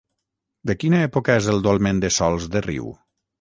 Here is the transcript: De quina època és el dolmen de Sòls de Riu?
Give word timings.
De 0.71 0.75
quina 0.83 1.01
època 1.07 1.35
és 1.41 1.49
el 1.53 1.61
dolmen 1.67 2.01
de 2.05 2.11
Sòls 2.17 2.49
de 2.57 2.65
Riu? 2.69 2.91